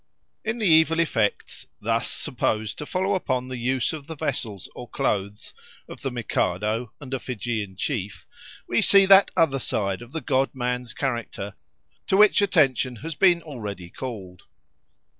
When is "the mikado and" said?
6.01-7.13